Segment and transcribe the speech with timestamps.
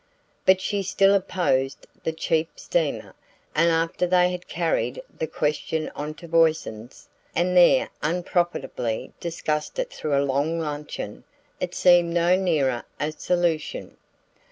[0.47, 3.13] But she still opposed the cheap steamer,
[3.53, 9.91] and after they had carried the question on to Voisin's, and there unprofitably discussed it
[9.91, 11.23] through a long luncheon,
[11.59, 13.95] it seemed no nearer a solution.